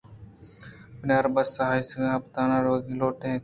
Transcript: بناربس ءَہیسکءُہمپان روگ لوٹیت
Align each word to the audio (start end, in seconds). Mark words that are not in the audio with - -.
بناربس 0.99 1.51
ءَہیسکءُہمپان 1.65 2.49
روگ 2.65 2.83
لوٹیت 2.99 3.39